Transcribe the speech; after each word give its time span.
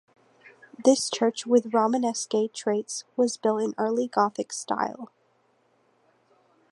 This 0.83 1.11
church 1.11 1.45
with 1.45 1.75
Romanesque 1.75 2.31
traits 2.55 3.03
was 3.15 3.37
built 3.37 3.61
in 3.61 3.75
early 3.77 4.07
Gothic 4.07 4.51
style. 4.51 5.11